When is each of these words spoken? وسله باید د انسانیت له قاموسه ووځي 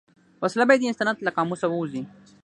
وسله 0.43 0.65
باید 0.67 0.81
د 0.81 0.85
انسانیت 0.91 1.17
له 1.21 1.31
قاموسه 1.37 1.67
ووځي 1.69 2.01